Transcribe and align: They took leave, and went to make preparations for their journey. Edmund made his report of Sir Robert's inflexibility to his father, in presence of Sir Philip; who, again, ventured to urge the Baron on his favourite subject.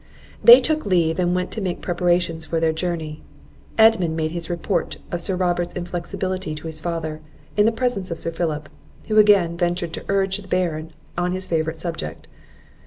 They 0.43 0.59
took 0.59 0.83
leave, 0.83 1.19
and 1.19 1.35
went 1.35 1.51
to 1.51 1.61
make 1.61 1.83
preparations 1.83 2.43
for 2.43 2.59
their 2.59 2.73
journey. 2.73 3.21
Edmund 3.77 4.17
made 4.17 4.31
his 4.31 4.49
report 4.49 4.97
of 5.11 5.21
Sir 5.21 5.35
Robert's 5.35 5.75
inflexibility 5.75 6.55
to 6.55 6.65
his 6.65 6.79
father, 6.81 7.21
in 7.55 7.71
presence 7.73 8.09
of 8.09 8.17
Sir 8.17 8.31
Philip; 8.31 8.67
who, 9.09 9.19
again, 9.19 9.57
ventured 9.57 9.93
to 9.93 10.05
urge 10.09 10.37
the 10.37 10.47
Baron 10.47 10.91
on 11.19 11.33
his 11.33 11.45
favourite 11.45 11.79
subject. 11.79 12.25